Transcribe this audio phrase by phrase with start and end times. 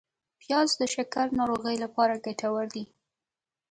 [0.41, 2.83] پیاز د شکر ناروغۍ لپاره ګټور دی